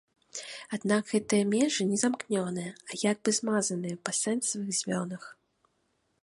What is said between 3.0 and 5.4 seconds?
як бы змазаныя на сэнсавых звёнах.